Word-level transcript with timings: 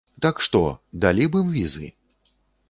Так 0.25 0.39
што, 0.45 0.61
далі 1.03 1.27
б 1.35 1.43
ім 1.43 1.53
візы? 1.59 1.91